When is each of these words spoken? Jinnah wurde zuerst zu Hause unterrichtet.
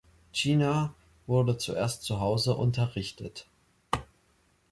Jinnah 0.33 0.95
wurde 1.27 1.59
zuerst 1.59 2.01
zu 2.01 2.19
Hause 2.19 2.55
unterrichtet. 2.55 3.45